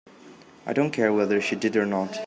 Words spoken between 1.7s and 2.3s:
or not.